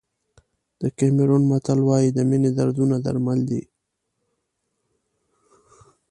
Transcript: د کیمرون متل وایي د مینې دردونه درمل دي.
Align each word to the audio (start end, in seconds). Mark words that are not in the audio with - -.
د 0.81 0.83
کیمرون 0.97 1.43
متل 1.51 1.79
وایي 1.87 2.09
د 2.13 2.19
مینې 2.29 2.51
دردونه 2.57 2.95
درمل 3.05 3.39
دي. 3.49 3.63